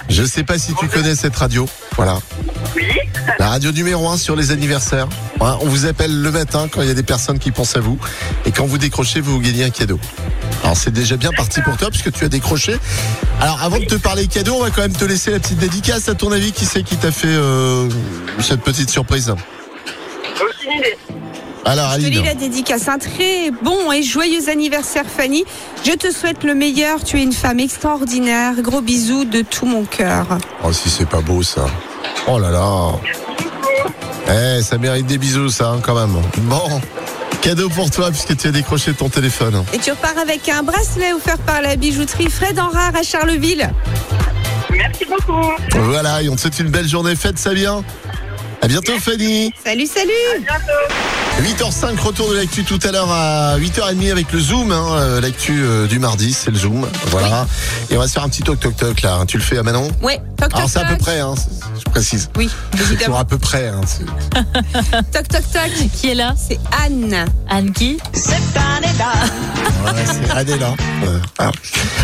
Je 0.09 0.25
sais 0.25 0.45
pas 0.45 0.59
si 0.59 0.75
tu 0.75 0.89
connais 0.89 1.15
cette 1.15 1.37
radio. 1.37 1.69
Voilà. 1.97 2.19
Oui 2.77 2.85
La 3.39 3.49
radio 3.49 3.73
numéro 3.73 4.09
1 4.09 4.17
sur 4.17 4.37
les 4.37 4.51
anniversaires. 4.51 5.09
On 5.41 5.67
vous 5.67 5.87
appelle 5.87 6.23
le 6.23 6.31
matin 6.31 6.69
quand 6.71 6.83
il 6.83 6.89
y 6.89 6.91
a 6.91 6.95
des 6.95 7.03
personnes 7.03 7.39
qui 7.39 7.51
pensent 7.51 7.77
à 7.77 7.81
vous. 7.81 7.99
Et 8.47 8.53
quand 8.53 8.65
vous 8.65 8.79
décrochez, 8.79 9.21
vous 9.21 9.39
gagnez 9.41 9.65
un 9.65 9.71
cadeau. 9.71 9.99
Alors 10.63 10.77
c'est 10.77 10.93
déjà 10.93 11.17
bien 11.17 11.31
parti 11.37 11.61
pour 11.61 11.77
toi 11.77 11.91
puisque 11.91 12.13
tu 12.13 12.25
as 12.25 12.29
décroché. 12.29 12.77
Alors 13.41 13.61
avant 13.63 13.79
de 13.79 13.85
te 13.85 13.97
parler 13.97 14.27
cadeau, 14.29 14.55
on 14.55 14.63
va 14.63 14.71
quand 14.71 14.83
même 14.83 14.97
te 14.97 15.05
laisser 15.05 15.33
la 15.33 15.41
petite 15.41 15.59
dédicace. 15.59 16.09
À 16.09 16.15
ton 16.15 16.31
avis, 16.33 16.53
qui 16.53 16.65
c'est 16.65 16.83
qui 16.83 16.97
t'a 16.97 17.11
fait 17.11 17.27
euh, 17.29 17.89
cette 18.41 18.63
petite 18.63 18.89
surprise? 18.89 19.35
Aucune 20.63 20.79
idée. 20.79 20.97
Alors 21.65 21.93
Je 21.93 22.07
te 22.07 22.11
lis 22.11 22.23
la 22.23 22.35
dédicace. 22.35 22.89
Un 22.89 22.99
très 22.99 23.51
bon 23.63 23.93
et 23.93 24.03
joyeux 24.03 24.49
anniversaire 24.49 25.05
Fanny. 25.07 25.45
Je 25.85 25.93
te 25.93 26.11
souhaite 26.13 26.43
le 26.45 26.55
meilleur. 26.55 27.05
Tu 27.05 27.19
es 27.19 27.23
une 27.23 27.33
femme 27.33 27.61
extraordinaire. 27.61 28.55
Gros 28.61 28.81
bisous 28.81 29.25
de 29.25 29.43
tout 29.43 29.67
mon 29.67 29.85
cœur. 29.85 30.27
oh 30.65 30.73
si 30.73 30.91
c'est 30.91 31.09
pas 31.09 31.21
beau 31.21 31.43
ça. 31.43 31.67
Oh 32.27 32.39
là 32.39 32.51
là. 32.51 32.93
Eh, 34.29 34.63
ça 34.63 34.79
mérite 34.79 35.07
des 35.07 35.19
bisous 35.19 35.51
ça 35.51 35.71
hein, 35.71 35.81
quand 35.83 35.95
même. 35.95 36.21
Bon, 36.43 36.81
cadeau 37.43 37.69
pour 37.69 37.91
toi 37.91 38.11
puisque 38.11 38.37
tu 38.37 38.49
as 38.49 38.53
décroché 38.53 38.93
ton 38.93 39.09
téléphone. 39.09 39.65
Et 39.73 39.79
tu 39.79 39.91
repars 39.91 40.19
avec 40.19 40.49
un 40.49 40.63
bracelet 40.63 41.13
offert 41.13 41.39
par 41.39 41.63
la 41.63 41.77
bijouterie 41.77 42.31
Fred 42.31 42.59
Enrard 42.59 42.95
à 42.95 43.03
Charleville. 43.03 43.71
Merci 44.71 45.05
beaucoup. 45.05 45.53
Voilà, 45.73 46.23
et 46.23 46.29
on 46.29 46.37
te 46.37 46.41
souhaite 46.41 46.59
une 46.59 46.71
belle 46.71 46.89
journée. 46.89 47.15
Faites 47.15 47.39
ça 47.39 47.53
bien. 47.53 47.85
À 48.63 48.69
bientôt 48.69 48.97
Fanny. 49.01 49.53
Salut, 49.65 49.87
salut 49.87 50.11
Bientôt. 50.47 51.65
8h05, 51.65 51.99
retour 51.99 52.31
de 52.31 52.37
l'actu 52.37 52.63
tout 52.63 52.79
à 52.85 52.93
l'heure 52.93 53.11
à 53.11 53.59
8h30 53.59 54.13
avec 54.13 54.31
le 54.31 54.39
Zoom. 54.39 54.71
hein, 54.71 54.87
euh, 54.99 55.21
l'actu 55.21 55.63
euh, 55.65 55.89
du 55.89 55.99
mardi, 55.99 56.33
c'est 56.33 56.51
le 56.53 56.57
Zoom. 56.59 56.87
Voilà. 57.07 57.49
Et 57.91 57.97
on 57.97 58.01
va 58.01 58.07
se 58.07 58.13
faire 58.13 58.23
un 58.23 58.29
petit 58.29 58.43
toc 58.45 58.61
toc 58.61 58.77
toc 58.77 59.03
là. 59.03 59.25
Tu 59.27 59.37
le 59.37 59.43
fais 59.43 59.59
à 59.59 59.65
Manon? 59.65 59.91
Ouais, 60.01 60.19
toc 60.39 60.51
toc 60.51 60.55
Alors 60.59 60.69
c'est 60.71 60.79
à 60.79 60.85
peu 60.85 60.97
près, 60.97 61.19
hein, 61.19 61.35
c'est- 61.37 61.81
je 61.85 61.91
précise. 61.91 62.31
Oui, 62.37 62.49
C'est 62.77 63.11
à 63.13 63.25
peu 63.25 63.39
près. 63.39 63.67
Hein, 63.69 63.81
c'est- 63.85 64.05
Toc 65.13 65.27
toc 65.29 65.43
toc. 65.53 65.73
Qui 65.97 66.11
est 66.11 66.15
là? 66.15 66.35
C'est 66.39 66.61
Anne. 66.85 67.25
Anne 67.51 67.73
qui? 67.73 67.99
Ouais, 68.15 68.21
c'est 70.07 70.31
Adéla. 70.31 70.71
Ouais. 70.71 71.09
Ah. 71.39 71.51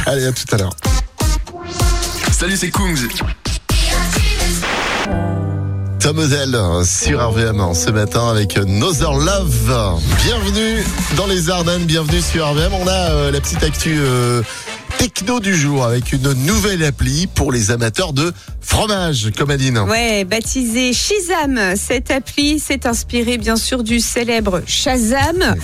Allez, 0.07 0.27
à 0.27 0.33
tout 0.33 0.45
à 0.53 0.57
l'heure. 0.57 0.73
Salut, 2.33 2.57
c'est 2.57 2.71
Kungs. 2.71 2.97
Tom 6.09 6.21
Odell 6.21 6.57
sur 6.87 7.21
RVM 7.21 7.75
ce 7.75 7.91
matin 7.91 8.31
avec 8.31 8.57
Another 8.57 9.13
Love. 9.13 10.01
Bienvenue 10.25 10.83
dans 11.19 11.27
les 11.27 11.51
Ardennes, 11.51 11.85
bienvenue 11.85 12.23
sur 12.23 12.49
RVM. 12.49 12.73
On 12.73 12.87
a 12.87 13.11
euh, 13.11 13.31
la 13.31 13.39
petite 13.43 13.63
actu 13.63 13.99
euh, 13.99 14.41
techno 14.99 15.39
du 15.39 15.55
jour 15.55 15.85
avec 15.85 16.13
une 16.13 16.33
nouvelle 16.33 16.83
appli 16.83 17.29
pour 17.29 17.53
les 17.53 17.71
amateurs 17.71 18.13
de 18.13 18.33
fromage, 18.61 19.31
comme 19.39 19.51
Aline. 19.51 19.79
Ouais, 19.79 20.25
baptisée 20.25 20.93
Shazam. 20.93 21.77
Cette 21.77 22.11
appli 22.11 22.59
s'est 22.59 22.87
inspirée 22.87 23.39
bien 23.39 23.57
sûr 23.57 23.85
du 23.85 24.01
célèbre 24.01 24.61
Shazam 24.67 25.55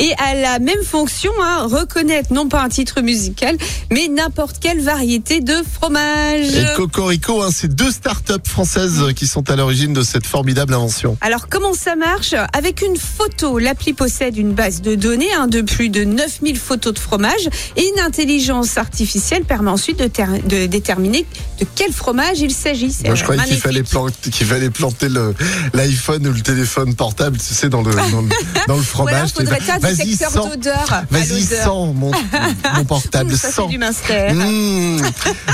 et 0.00 0.12
a 0.18 0.34
la 0.34 0.58
même 0.58 0.82
fonction, 0.82 1.30
hein, 1.40 1.68
reconnaître 1.70 2.32
non 2.32 2.48
pas 2.48 2.62
un 2.62 2.70
titre 2.70 3.02
musical, 3.02 3.56
mais 3.90 4.08
n'importe 4.08 4.56
quelle 4.58 4.80
variété 4.80 5.40
de 5.40 5.56
fromage. 5.70 6.56
Et 6.56 6.74
Cocorico, 6.74 7.42
hein, 7.42 7.50
c'est 7.52 7.72
deux 7.72 7.92
startups 7.92 8.32
françaises 8.44 9.04
qui 9.14 9.26
sont 9.26 9.50
à 9.50 9.56
l'origine 9.56 9.92
de 9.92 10.02
cette 10.02 10.26
formidable 10.26 10.72
invention. 10.72 11.18
Alors 11.20 11.48
comment 11.48 11.74
ça 11.74 11.94
marche? 11.94 12.34
Avec 12.54 12.80
une 12.80 12.96
photo, 12.96 13.58
l'appli 13.58 13.92
possède 13.92 14.38
une 14.38 14.54
base 14.54 14.80
de 14.80 14.94
données 14.94 15.32
hein, 15.34 15.46
de 15.46 15.60
plus 15.60 15.90
de 15.90 16.04
9000 16.04 16.58
photos 16.58 16.94
de 16.94 16.98
fromage 16.98 17.48
et 17.76 17.86
une 17.94 18.00
intelligence 18.00 18.77
artificielle 18.78 19.44
permet 19.44 19.70
ensuite 19.70 19.98
de, 19.98 20.06
ter- 20.06 20.42
de 20.44 20.66
déterminer 20.66 21.26
de 21.60 21.66
quel 21.74 21.92
fromage 21.92 22.40
il 22.40 22.52
s'agit. 22.52 22.94
Moi, 23.04 23.14
je 23.14 23.22
croyais 23.22 23.42
qu'il 23.44 23.56
fallait, 23.58 23.82
planter, 23.82 24.30
fallait 24.46 24.70
l'iPhone 25.74 26.26
ou 26.26 26.32
le 26.32 26.40
téléphone 26.40 26.94
portable, 26.94 27.38
tu 27.38 27.54
sais, 27.54 27.68
dans 27.68 27.82
le, 27.82 27.92
dans 27.92 28.02
le, 28.02 28.10
dans 28.10 28.20
le 28.20 28.28
Ou 28.68 28.68
alors, 28.68 28.84
fromage. 28.84 29.30
faudrait 29.32 29.60
un 29.70 29.78
Vas-y, 29.78 29.96
détecteur 29.96 30.30
sens. 30.32 30.50
d'odeur. 30.50 31.02
Vas-y, 31.10 31.42
sens 31.42 31.94
mon, 31.94 32.10
mon 32.76 32.84
portable. 32.86 33.36
Ça, 33.36 33.50
sens. 33.52 33.70
du. 33.70 34.34
Mmh. 34.34 35.02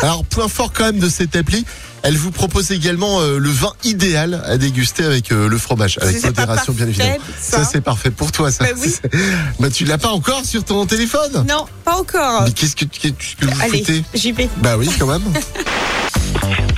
Alors, 0.03 0.25
point 0.25 0.49
fort 0.49 0.73
quand 0.73 0.85
même 0.85 0.99
de 0.99 1.09
cette 1.09 1.35
appli, 1.37 1.65
elle 2.05 2.17
vous 2.19 2.31
propose 2.31 2.71
également 2.71 3.21
euh, 3.21 3.39
le 3.39 3.49
vin 3.49 3.73
idéal 3.83 4.43
à 4.47 4.59
déguster 4.59 5.05
avec 5.05 5.33
euh, 5.33 5.49
le 5.49 5.57
fromage, 5.59 5.99
avec 6.03 6.19
C'est 6.19 6.27
modération 6.27 6.73
bien 6.75 6.87
évidemment. 6.87 7.17
ça. 7.41 7.65
c'est 7.65 7.81
parfait 7.81 8.11
pour 8.11 8.31
toi, 8.31 8.51
ça. 8.53 8.65
Bah 8.65 8.71
oui. 8.79 8.95
Bah, 9.59 9.71
tu 9.71 9.85
l'as 9.85 9.97
pas 9.99 10.11
encore 10.11 10.45
sur 10.45 10.63
ton 10.65 10.85
téléphone? 10.85 11.45
Non, 11.49 11.65
pas 11.85 11.97
encore. 11.97 12.43
Mais 12.45 12.53
qu'est-ce 12.53 12.77
que, 12.77 12.85
qu'est-ce 12.85 13.37
que 13.37 13.47
vous 13.47 13.61
Allez, 13.63 13.79
foutez? 13.79 14.05
j'y 14.15 14.33
vais. 14.33 14.49
Bah 14.59 14.77
oui, 14.77 14.89
quand 14.99 15.07
même. 15.07 15.23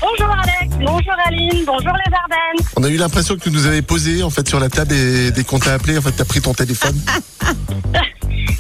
Bonjour 0.00 0.30
Alex, 0.42 0.75
bonjour 0.78 1.12
Aline, 1.26 1.64
bonjour 1.66 1.92
les 1.92 2.12
Ardennes. 2.14 2.66
On 2.76 2.85
a 2.85 2.88
eu 2.88 2.97
l'impression 2.97 3.35
que 3.37 3.40
tu 3.40 3.50
nous 3.50 3.66
avais 3.66 3.83
posé 3.83 4.23
en 4.23 4.30
fait 4.30 4.47
sur 4.47 4.61
la 4.61 4.68
table 4.68 4.95
et 4.95 5.30
dès 5.30 5.45
qu'on 5.45 5.59
t'a 5.59 5.73
appelé, 5.75 5.97
en 5.99 6.02
fait, 6.02 6.12
t'as 6.12 6.25
pris 6.25 6.40
ton 6.40 6.54
téléphone. 6.54 6.97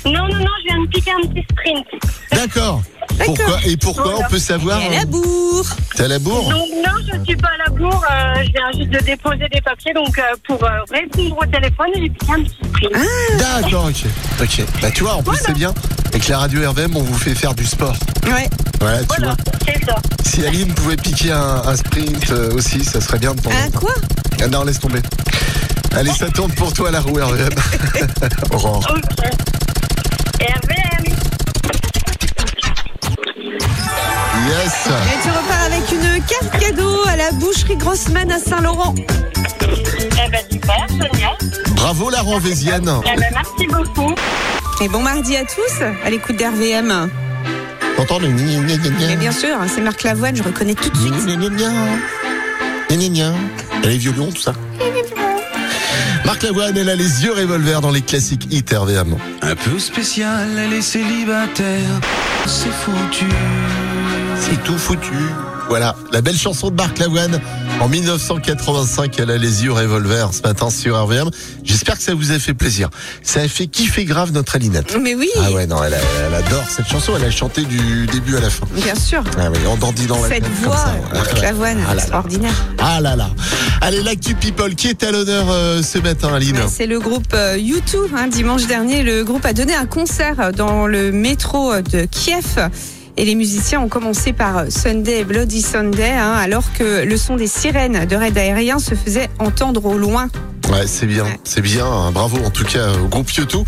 Non, 0.04 0.12
non, 0.28 0.38
non, 0.38 0.46
je 0.62 0.68
viens 0.68 0.82
de 0.82 0.86
piquer 0.88 1.10
un 1.10 1.26
petit 1.28 1.44
sprint. 1.50 1.84
D'accord. 2.32 2.80
Pourquoi 3.24 3.58
Et 3.64 3.76
pourquoi 3.76 4.18
on 4.18 4.28
peut 4.28 4.38
savoir 4.38 4.80
Et 4.82 4.86
à 4.96 5.00
la 5.00 5.04
bourre. 5.06 5.66
T'es 5.94 6.04
à 6.04 6.08
la 6.08 6.18
bourre 6.18 6.50
Donc 6.50 6.68
non, 6.84 6.92
je 7.12 7.16
ne 7.18 7.24
suis 7.24 7.36
pas 7.36 7.48
à 7.48 7.68
la 7.70 7.76
bourre, 7.76 8.04
euh, 8.10 8.42
je 8.44 8.52
viens 8.52 8.72
juste 8.78 8.90
de 8.90 8.98
déposer 9.04 9.48
des 9.52 9.60
papiers, 9.60 9.92
donc 9.94 10.18
euh, 10.18 10.22
pour 10.46 10.62
euh, 10.64 10.68
répondre 10.90 11.38
au 11.40 11.46
téléphone, 11.46 11.86
j'ai 11.94 12.10
piqué 12.10 12.32
un 12.32 12.42
petit 12.42 12.56
sprint. 12.64 12.92
D'accord, 13.38 13.86
ok. 13.86 14.04
Ok. 14.42 14.64
Bah 14.82 14.90
tu 14.90 15.02
vois, 15.02 15.14
en 15.14 15.22
plus 15.22 15.38
c'est 15.44 15.54
bien. 15.54 15.72
Avec 16.08 16.28
la 16.28 16.38
radio 16.38 16.70
RVM, 16.70 16.96
on 16.96 17.02
vous 17.02 17.18
fait 17.18 17.34
faire 17.34 17.54
du 17.54 17.66
sport. 17.66 17.96
Ouais. 18.24 18.48
Voilà, 18.80 19.00
tu 19.00 19.06
Voilà, 19.08 19.26
vois. 19.28 19.36
c'est 19.66 19.84
ça. 19.84 19.94
Si 20.24 20.44
Aline 20.46 20.72
pouvait 20.74 20.96
piquer 20.96 21.32
un, 21.32 21.62
un 21.66 21.76
sprint 21.76 22.30
euh, 22.30 22.52
aussi, 22.54 22.84
ça 22.84 23.00
serait 23.00 23.18
bien 23.18 23.34
de 23.34 23.40
temps 23.40 23.50
Un 23.50 23.70
quoi? 23.70 23.94
Ah 24.42 24.48
non, 24.48 24.64
laisse 24.64 24.78
tomber. 24.80 25.00
Allez, 25.94 26.10
ça 26.12 26.28
tourne 26.30 26.52
pour 26.52 26.72
toi 26.74 26.90
la 26.90 27.00
roue 27.00 27.14
RVM. 27.18 27.48
Aurore. 28.52 28.86
Ok. 28.90 29.26
RVM. 30.40 30.85
Yes. 34.46 34.86
Et 34.86 35.22
tu 35.22 35.30
repars 35.30 35.64
avec 35.66 35.90
une 35.90 36.22
carte 36.24 36.58
cadeau 36.60 37.04
à 37.08 37.16
la 37.16 37.32
boucherie 37.32 37.76
Grossman 37.76 38.30
à 38.30 38.38
Saint-Laurent. 38.38 38.94
Eh 38.98 40.30
ben 40.30 40.40
super, 40.50 40.86
génial. 40.88 41.36
Bravo 41.74 42.10
la 42.10 42.20
renvésienne. 42.22 42.90
Eh 43.04 43.16
ben 43.16 43.26
merci 43.32 43.66
beaucoup. 43.66 44.14
Et 44.80 44.88
bon 44.88 45.00
mardi 45.00 45.36
à 45.36 45.42
tous 45.42 45.82
à 46.04 46.10
l'écoute 46.10 46.36
d'RVM. 46.36 47.10
T'entends 47.96 48.18
le 48.20 48.28
gna 48.28 48.60
gna 48.60 48.76
gna 48.76 48.88
gna? 48.90 49.12
Et 49.12 49.16
bien 49.16 49.32
sûr, 49.32 49.56
c'est 49.74 49.80
Marc 49.80 50.02
Lavoine, 50.04 50.36
je 50.36 50.42
reconnais 50.42 50.74
tout 50.74 50.90
de 50.90 50.96
suite. 50.96 51.14
Gna 51.26 51.34
gna 51.34 51.48
gna 51.48 51.56
gna. 51.56 51.70
Gna 52.88 52.96
gna 52.96 53.08
gna. 53.08 53.32
Elle 53.82 53.94
est 53.94 53.98
violon, 53.98 54.30
tout 54.30 54.42
ça? 54.42 54.52
Marc 56.26 56.42
Lavoine, 56.42 56.76
elle 56.76 56.88
a 56.88 56.96
les 56.96 57.24
yeux 57.24 57.32
revolver 57.32 57.80
dans 57.80 57.92
les 57.92 58.02
classiques 58.02 58.48
hit. 58.50 58.74
Un 59.42 59.54
peu 59.54 59.78
spécial, 59.78 60.48
elle 60.58 60.72
est 60.72 60.82
célibataire. 60.82 62.00
C'est 62.46 62.72
foutu. 62.72 63.26
C'est 64.40 64.60
tout 64.64 64.76
foutu. 64.76 65.14
Voilà, 65.68 65.96
la 66.12 66.20
belle 66.20 66.36
chanson 66.38 66.70
de 66.70 66.76
Marc 66.76 66.98
Lavoine. 66.98 67.40
En 67.80 67.88
1985, 67.88 69.18
elle 69.18 69.30
a 69.32 69.36
les 69.36 69.64
yeux 69.64 69.72
revolver 69.72 70.32
ce 70.32 70.40
matin 70.42 70.70
sur 70.70 70.96
RVM. 71.02 71.28
J'espère 71.64 71.96
que 71.96 72.02
ça 72.04 72.14
vous 72.14 72.30
a 72.30 72.38
fait 72.38 72.54
plaisir. 72.54 72.88
Ça 73.22 73.40
a 73.40 73.48
fait 73.48 73.66
kiffer 73.66 74.04
grave 74.04 74.30
notre 74.32 74.54
Alinette. 74.54 74.96
Mais 75.02 75.14
oui, 75.16 75.28
Ah 75.44 75.50
ouais, 75.50 75.66
non, 75.66 75.82
elle, 75.82 75.94
a- 75.94 75.98
elle 76.28 76.34
adore 76.34 76.62
cette 76.70 76.86
chanson. 76.86 77.14
Elle 77.16 77.24
a 77.24 77.30
chanté 77.32 77.64
du 77.64 78.06
début 78.06 78.36
à 78.36 78.40
la 78.40 78.48
fin. 78.48 78.66
bien 78.74 78.94
sûr. 78.94 79.22
Ah 79.38 79.48
oui, 79.52 79.58
en 79.66 79.76
dandinant 79.76 80.22
la 80.22 80.28
Cette 80.28 80.48
voix, 80.62 80.76
ça. 80.76 80.92
Ouais, 80.92 81.00
Marc. 81.18 81.40
Lavoine, 81.42 81.78
Ah 81.84 81.88
là 81.88 81.94
là. 81.94 82.00
extraordinaire. 82.02 82.54
Ah 82.78 83.00
là 83.00 83.16
là. 83.16 83.28
Allez, 83.80 84.02
l'actu 84.02 84.34
people 84.36 84.74
qui 84.76 84.86
est 84.88 85.02
à 85.02 85.10
l'honneur 85.10 85.46
euh, 85.50 85.82
ce 85.82 85.98
matin, 85.98 86.32
Aline. 86.32 86.60
C'est 86.68 86.86
le 86.86 87.00
groupe 87.00 87.34
euh, 87.34 87.56
U2. 87.58 87.96
hein. 88.16 88.28
dimanche 88.28 88.66
dernier, 88.68 89.02
le 89.02 89.24
groupe 89.24 89.44
a 89.44 89.52
donné 89.52 89.74
un 89.74 89.86
concert 89.86 90.52
dans 90.56 90.86
le 90.86 91.10
métro 91.10 91.74
de 91.80 92.04
Kiev. 92.06 92.70
Et 93.18 93.24
les 93.24 93.34
musiciens 93.34 93.80
ont 93.80 93.88
commencé 93.88 94.32
par 94.32 94.64
Sunday 94.70 95.24
Bloody 95.24 95.62
Sunday, 95.62 96.10
hein, 96.10 96.32
alors 96.34 96.64
que 96.74 97.04
le 97.04 97.16
son 97.16 97.36
des 97.36 97.46
sirènes 97.46 98.04
de 98.06 98.14
raid 98.16 98.36
aérien 98.36 98.78
se 98.78 98.94
faisait 98.94 99.30
entendre 99.38 99.84
au 99.86 99.96
loin. 99.96 100.28
Ouais, 100.70 100.86
c'est 100.86 101.06
bien, 101.06 101.24
Ouais. 101.24 101.40
c'est 101.44 101.60
bien. 101.62 101.86
hein. 101.86 102.10
Bravo 102.10 102.38
en 102.44 102.50
tout 102.50 102.64
cas 102.64 102.92
au 103.02 103.06
groupe 103.06 103.30
Yoto. 103.32 103.64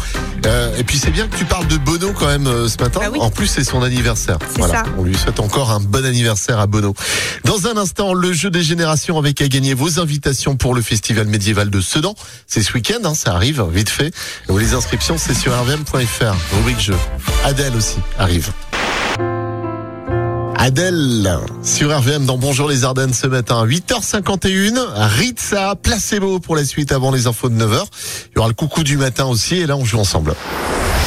Euh, 0.47 0.77
et 0.77 0.83
puis 0.85 0.99
c'est 0.99 1.13
bien 1.13 1.29
que 1.29 1.37
tu 1.37 1.45
parles 1.45 1.67
de 1.69 1.77
Bono 1.77 2.13
quand 2.13 2.27
même 2.27 2.47
euh, 2.49 2.69
ce 2.69 2.77
matin. 2.83 3.01
Bah 3.01 3.07
oui. 3.13 3.21
En 3.21 3.31
plus, 3.31 3.47
c'est 3.47 3.63
son 3.65 3.83
anniversaire. 3.83 4.39
C'est 4.55 4.63
ça. 4.63 4.83
On 4.99 5.05
lui 5.05 5.15
souhaite 5.17 5.39
encore 5.41 5.71
un 5.71 5.79
bon 5.81 6.05
anniversaire 6.05 6.59
à 6.59 6.67
Bono. 6.67 6.95
Dans 7.45 7.69
un 7.69 7.77
instant, 7.77 8.15
le 8.15 8.33
jeu 8.33 8.51
des 8.51 8.63
générations 8.63 9.17
avec 9.17 9.41
à 9.41 9.47
gagner 9.49 9.75
vos 9.75 10.01
invitations 10.01 10.57
pour 10.57 10.75
le 10.75 10.83
festival 10.83 11.27
médiéval 11.29 11.71
de 11.71 11.81
Sedan. 11.81 12.15
C'est 12.49 12.63
ce 12.63 12.73
week-end, 12.75 12.99
hein, 13.05 13.15
ça 13.15 13.33
arrive 13.33 13.65
vite 13.73 13.91
fait. 13.91 14.13
Et 14.51 14.59
les 14.59 14.75
inscriptions, 14.75 15.17
c'est 15.19 15.35
sur 15.35 15.53
rvm.fr. 15.59 16.35
Rubrique 16.57 16.81
jeu. 16.81 16.97
Adèle 17.45 17.77
aussi 17.77 17.97
arrive. 18.19 18.51
Adèle 20.73 21.39
sur 21.63 21.97
RVM 21.99 22.27
dans 22.27 22.37
Bonjour 22.37 22.69
les 22.69 22.85
Ardennes 22.85 23.15
ce 23.15 23.27
matin. 23.27 23.65
8h51, 23.65 24.77
Ritza, 25.17 25.75
placebo 25.83 26.41
pour 26.41 26.57
la 26.57 26.65
suite 26.67 26.93
avant 26.93 27.11
les 27.11 27.27
infos 27.27 27.49
de 27.49 27.55
9h. 27.55 27.85
Il 28.27 28.37
y 28.37 28.39
aura 28.39 28.49
le 28.49 28.55
coucou 28.55 28.83
du 28.83 28.99
matin 28.99 29.25
aussi 29.25 29.57
et 29.57 29.67
là 29.67 29.79
on 29.79 29.87
joue 29.87 29.99
ensemble. 29.99 30.35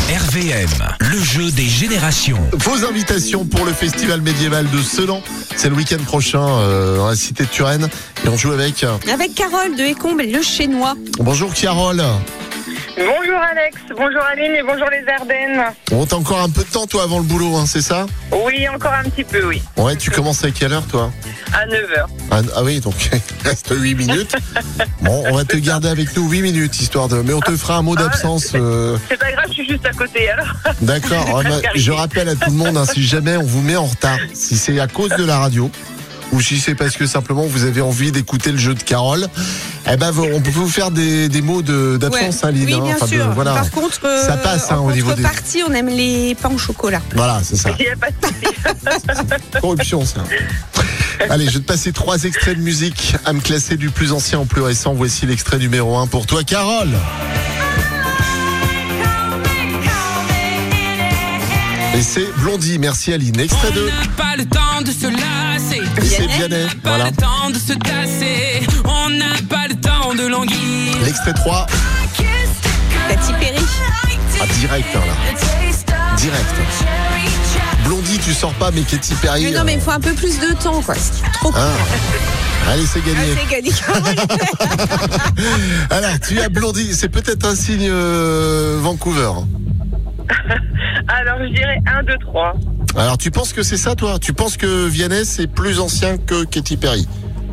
RVM, 0.09 0.67
le 1.11 1.21
jeu 1.21 1.51
des 1.51 1.67
générations. 1.67 2.39
Vos 2.53 2.85
invitations 2.85 3.45
pour 3.45 3.63
le 3.63 3.71
festival 3.71 4.21
médiéval 4.21 4.67
de 4.71 4.81
Sedan, 4.81 5.21
c'est 5.55 5.69
le 5.69 5.75
week-end 5.75 6.03
prochain 6.07 6.43
euh, 6.43 6.97
dans 6.97 7.07
la 7.09 7.15
cité 7.15 7.43
de 7.43 7.49
Turenne 7.49 7.87
et 8.25 8.29
on 8.29 8.37
joue 8.37 8.53
avec. 8.53 8.83
euh, 8.83 8.97
Avec 9.13 9.35
Carole 9.35 9.75
de 9.77 9.83
Écombe, 9.83 10.21
le 10.25 10.41
Chénois. 10.41 10.95
Bonjour 11.19 11.53
Carole. 11.53 12.01
Bonjour 13.05 13.39
Alex, 13.39 13.77
bonjour 13.97 14.21
Aline 14.21 14.51
et 14.55 14.61
bonjour 14.63 14.87
les 14.91 15.03
Ardennes. 15.11 15.61
On 15.91 16.05
t'a 16.05 16.17
encore 16.17 16.41
un 16.41 16.49
peu 16.49 16.63
de 16.63 16.69
temps 16.69 16.85
toi 16.85 17.03
avant 17.03 17.17
le 17.17 17.23
boulot, 17.23 17.55
hein, 17.55 17.65
c'est 17.65 17.81
ça? 17.81 18.05
Oui, 18.45 18.67
encore 18.69 18.93
un 18.93 19.09
petit 19.09 19.23
peu, 19.23 19.43
oui. 19.45 19.61
Ouais, 19.77 19.95
tu 19.95 20.11
commences 20.11 20.43
à 20.43 20.51
quelle 20.51 20.71
heure 20.73 20.85
toi? 20.85 21.11
À 21.53 21.65
9h. 21.65 22.05
ah, 22.31 22.41
ah 22.55 22.63
oui, 22.63 22.79
donc 22.79 22.93
il 23.13 23.47
reste 23.47 23.73
8 23.75 23.95
minutes. 23.95 24.35
Bon, 25.01 25.23
on 25.27 25.35
va 25.35 25.43
te 25.45 25.57
garder 25.57 25.87
avec 25.89 26.15
nous 26.15 26.29
8 26.29 26.41
minutes 26.43 26.79
histoire 26.79 27.07
de. 27.07 27.21
Mais 27.23 27.33
on 27.33 27.39
te 27.39 27.55
fera 27.57 27.77
un 27.77 27.81
mot 27.81 27.95
d'absence. 27.95 28.51
euh, 28.53 28.97
C'est 29.09 29.17
pas 29.17 29.31
grave, 29.31 29.45
je 29.47 29.53
suis 29.53 29.67
juste 29.67 29.85
à 29.85 29.91
côté 29.93 30.29
alors. 30.29 30.53
D'accord. 30.81 31.41
Bah, 31.51 31.57
je 31.73 31.91
rappelle 31.91 32.29
à 32.29 32.35
tout 32.35 32.51
le 32.51 32.55
monde, 32.57 32.77
hein, 32.77 32.85
si 32.85 33.03
jamais 33.03 33.35
on 33.35 33.43
vous 33.43 33.61
met 33.61 33.75
en 33.75 33.85
retard, 33.85 34.17
si 34.33 34.57
c'est 34.57 34.79
à 34.79 34.87
cause 34.87 35.09
de 35.09 35.25
la 35.25 35.39
radio, 35.39 35.71
ou 36.31 36.41
si 36.41 36.59
c'est 36.59 36.75
parce 36.75 36.95
que 36.97 37.05
simplement 37.05 37.45
vous 37.45 37.63
avez 37.65 37.81
envie 37.81 38.11
d'écouter 38.11 38.51
le 38.51 38.57
jeu 38.57 38.73
de 38.73 38.83
Carole, 38.83 39.27
eh 39.91 39.97
ben 39.97 40.11
vous- 40.11 40.27
on 40.33 40.41
peut 40.41 40.49
vous 40.51 40.67
faire 40.69 40.91
des, 40.91 41.27
des 41.29 41.41
mots 41.41 41.61
de- 41.61 41.97
d'absence, 41.97 42.43
Ouais. 42.43 42.49
hein, 42.49 42.51
Lynn, 42.51 42.65
Oui, 42.65 42.73
hein, 42.73 42.81
bien 42.83 42.95
enfin, 42.95 43.05
de- 43.07 43.11
sûr. 43.11 43.31
voilà. 43.31 43.53
Par 43.53 43.71
contre, 43.71 43.99
euh, 44.05 44.25
Ça 44.25 44.37
passe, 44.37 44.71
hein, 44.71 44.77
en 44.77 44.85
au 44.87 44.91
niveau 44.91 45.13
des- 45.13 45.21
contrepartie, 45.23 45.61
on 45.67 45.73
aime 45.73 45.89
les 45.89 46.35
pains 46.35 46.51
au 46.53 46.57
chocolat. 46.57 47.01
Voilà, 47.15 47.41
c'est 47.43 47.57
ça. 47.57 47.71
Il 47.79 47.85
n'y 47.85 47.91
a 47.91 47.95
pas 47.95 48.09
de. 48.09 49.59
Corruption, 49.61 50.05
ça. 50.05 50.23
Allez, 51.29 51.45
je 51.47 51.51
vais 51.51 51.59
te 51.59 51.65
passer 51.67 51.91
trois 51.91 52.23
extraits 52.23 52.57
de 52.57 52.63
musique 52.63 53.13
à 53.25 53.33
me 53.33 53.41
classer 53.41 53.77
du 53.77 53.89
plus 53.91 54.11
ancien 54.11 54.39
au 54.39 54.45
plus 54.45 54.61
récent. 54.61 54.93
Voici 54.93 55.25
l'extrait 55.25 55.59
numéro 55.59 55.97
un 55.97 56.07
pour 56.07 56.25
toi, 56.25 56.43
Carole. 56.43 56.89
Et 62.01 62.03
c'est 62.03 62.25
Blondie, 62.39 62.79
merci 62.79 63.13
Aline. 63.13 63.39
Extrait 63.39 63.71
2. 63.71 63.79
On 63.79 63.85
n'a 63.85 64.07
pas 64.17 64.35
le 64.35 64.45
temps 64.45 64.81
de 64.83 64.91
se 64.91 65.05
lasser. 65.05 65.83
Et 66.01 66.01
c'est 66.03 66.25
Vianney. 66.25 66.47
Vianney. 66.47 66.65
Pas 66.81 66.89
Voilà. 66.89 67.05
le 67.05 67.11
temps 67.11 67.49
de 67.51 67.59
se 67.59 67.73
tasser. 67.73 68.65
On 68.85 69.09
n'a 69.11 69.35
pas 69.47 69.67
le 69.67 69.75
temps 69.75 70.15
de 70.15 70.25
languir. 70.25 70.57
L'extrait 71.05 71.33
3. 71.33 71.67
Katy 73.07 73.33
Perry. 73.39 73.63
Ah, 74.41 74.45
direct, 74.59 74.87
hein, 74.95 74.99
là. 75.05 76.15
Direct. 76.17 76.45
Blondie, 77.85 78.17
tu 78.17 78.33
sors 78.33 78.53
pas, 78.55 78.71
mais 78.71 78.81
Katy 78.81 79.13
Perry. 79.21 79.43
Mais 79.45 79.51
non, 79.51 79.63
mais 79.63 79.73
il 79.75 79.79
faut 79.79 79.91
un 79.91 79.99
peu 79.99 80.13
plus 80.13 80.39
de 80.39 80.53
temps, 80.53 80.81
quoi. 80.81 80.95
C'est 80.95 81.21
trop 81.33 81.49
euh, 81.49 81.51
ah. 81.55 82.71
Allez, 82.71 82.85
c'est 82.91 83.01
Ah, 83.05 83.09
gagné. 83.13 83.37
c'est 83.37 83.51
gagné. 83.55 83.71
Alors, 85.91 86.19
tu 86.27 86.39
as 86.41 86.49
Blondie. 86.49 86.95
C'est 86.95 87.09
peut-être 87.09 87.45
un 87.45 87.55
signe 87.55 87.89
euh, 87.91 88.79
Vancouver. 88.81 89.29
Alors 91.07 91.39
je 91.39 91.53
dirais 91.53 91.79
1, 91.85 92.03
2, 92.03 92.17
3. 92.19 92.53
Alors, 92.97 93.17
tu 93.17 93.31
penses 93.31 93.53
que 93.53 93.63
c'est 93.63 93.77
ça, 93.77 93.95
toi? 93.95 94.19
Tu 94.19 94.33
penses 94.33 94.57
que 94.57 94.87
Vianney, 94.87 95.23
c'est 95.23 95.47
plus 95.47 95.79
ancien 95.79 96.17
que 96.17 96.43
Katy 96.43 96.75
Perry? 96.77 97.07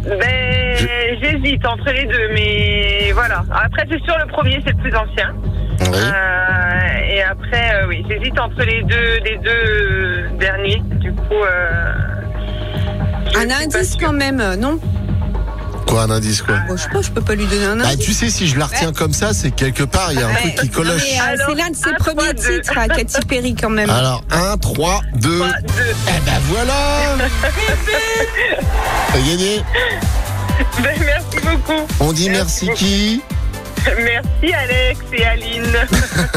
Ben, 0.04 0.76
j'hésite 1.22 1.64
entre 1.66 1.90
les 1.92 2.06
deux, 2.06 2.28
mais 2.34 3.12
voilà. 3.12 3.44
Après, 3.52 3.86
c'est 3.90 4.02
sûr, 4.04 4.16
le 4.18 4.26
premier, 4.26 4.60
c'est 4.66 4.72
le 4.72 4.82
plus 4.82 4.94
ancien. 4.96 5.32
Oui. 5.80 5.86
Euh, 5.94 7.08
et 7.08 7.22
après, 7.22 7.74
euh, 7.74 7.86
oui, 7.88 8.04
j'hésite 8.08 8.38
entre 8.38 8.62
les 8.64 8.82
deux, 8.82 9.18
les 9.24 9.38
deux 9.38 9.50
euh, 9.50 10.28
derniers. 10.40 10.82
Du 10.96 11.12
coup, 11.12 11.34
euh, 11.34 11.92
Un 13.36 13.50
indice 13.62 13.96
quand 13.96 14.12
même, 14.12 14.42
non? 14.58 14.80
Quoi, 15.88 16.02
un 16.02 16.10
indice, 16.10 16.42
quoi 16.42 16.56
Bon, 16.68 16.76
je 16.76 16.82
sais 16.82 16.88
pas, 16.90 17.00
je 17.00 17.10
peux 17.10 17.22
pas 17.22 17.34
lui 17.34 17.46
donner 17.46 17.64
un 17.64 17.76
Bah, 17.76 17.86
indice. 17.88 18.04
tu 18.04 18.12
sais, 18.12 18.28
si 18.28 18.46
je 18.46 18.58
la 18.58 18.66
retiens 18.66 18.92
comme 18.92 19.14
ça, 19.14 19.32
c'est 19.32 19.50
quelque 19.50 19.84
part, 19.84 20.12
il 20.12 20.20
y 20.20 20.22
a 20.22 20.28
un 20.28 20.34
truc 20.34 20.54
qui 20.56 20.68
coloche. 20.68 21.02
euh, 21.02 21.36
c'est 21.48 21.54
l'un 21.54 21.70
de 21.70 21.76
ses 21.76 21.88
un, 21.90 21.94
premiers 21.94 22.34
titres 22.34 22.76
à 22.76 22.88
Katy 22.88 23.20
Perry 23.26 23.54
quand 23.54 23.70
même. 23.70 23.88
Alors, 23.88 24.22
1, 24.30 24.58
3, 24.58 25.00
2. 25.14 25.38
Trois, 25.38 25.48
deux. 25.48 25.94
Eh 26.08 26.20
ben 26.26 26.40
voilà 26.50 27.16
T'as 29.12 29.18
gagné 29.18 29.62
Ben, 30.82 30.98
merci 31.00 31.38
beaucoup. 31.42 31.86
On 32.00 32.12
dit 32.12 32.28
merci 32.28 32.66
Merci 32.66 32.84
qui? 32.84 33.22
Merci 33.86 34.52
Alex 34.54 35.00
et 35.14 35.24
Aline. 35.24 35.76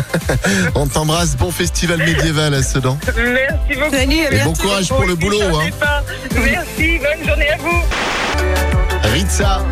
On 0.75 0.87
t'embrasse, 0.87 1.35
bon 1.35 1.51
festival 1.51 1.97
médiéval 1.99 2.53
à 2.53 2.63
Sedan. 2.63 2.97
Merci 3.17 3.79
beaucoup. 3.79 3.95
Salut, 3.95 4.15
Et 4.31 4.43
bon 4.45 4.53
courage 4.53 4.87
pour 4.87 5.03
le 5.03 5.15
boulot. 5.15 5.41
Hein. 5.41 5.69
Merci, 6.35 6.99
bonne 6.99 7.27
journée 7.27 7.49
à 7.49 7.57
vous. 7.57 7.81
Ritza 9.11 9.63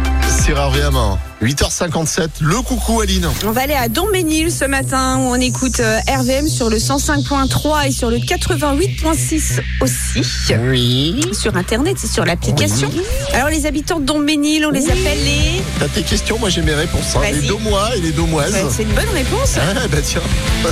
sur 0.43 0.57
RVM. 0.61 0.97
8h57, 1.41 2.27
le 2.41 2.61
coucou 2.61 2.99
Aline. 2.99 3.27
On 3.45 3.51
va 3.51 3.61
aller 3.61 3.73
à 3.73 3.87
Dombénil 3.87 4.51
ce 4.51 4.65
matin 4.65 5.17
où 5.19 5.29
on 5.31 5.35
écoute 5.35 5.79
euh, 5.79 5.99
RVM 6.09 6.47
sur 6.47 6.69
le 6.69 6.77
105.3 6.77 7.87
et 7.87 7.91
sur 7.91 8.09
le 8.09 8.17
88.6 8.17 9.61
aussi. 9.79 10.21
Oui. 10.69 11.21
Sur 11.31 11.55
internet 11.55 11.97
et 12.03 12.07
sur 12.07 12.25
l'application. 12.25 12.89
Alors 13.33 13.47
les 13.49 13.65
habitants 13.65 13.99
de 13.99 14.05
Dombénil, 14.05 14.65
on 14.65 14.71
les 14.71 14.89
appelle 14.89 15.23
les. 15.23 15.61
T'as 15.79 15.87
tes 15.87 16.03
questions, 16.03 16.37
moi 16.37 16.49
j'ai 16.49 16.61
mes 16.61 16.73
réponses. 16.73 17.15
hein. 17.15 17.21
Les 17.31 17.47
Domois 17.47 17.95
et 17.95 18.01
les 18.01 18.11
Domoises. 18.11 18.55
C'est 18.75 18.83
une 18.83 18.89
bonne 18.93 19.09
réponse. 19.13 19.55
Ah 19.57 19.87
bah 19.89 19.97
tiens. 20.03 20.21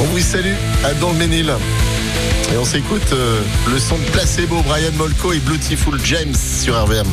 On 0.00 0.04
vous 0.04 0.20
salue 0.20 0.54
à 0.84 0.94
dans 0.94 1.10
le 1.10 1.18
Ménil. 1.18 1.52
Et 2.52 2.56
on 2.56 2.64
s'écoute 2.64 3.12
euh, 3.12 3.40
le 3.70 3.78
son 3.78 3.96
de 3.98 4.02
Placebo, 4.12 4.62
Brian 4.62 4.90
Molko 4.96 5.32
et 5.34 5.38
Beautiful 5.40 6.00
James 6.02 6.34
sur 6.34 6.74
RVM. 6.82 7.06